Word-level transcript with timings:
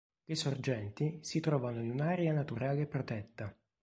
Le 0.25 0.33
sorgenti 0.33 1.19
si 1.21 1.39
trovano 1.41 1.79
in 1.83 1.91
un'area 1.91 2.33
naturale 2.33 2.87
protetta. 2.87 3.55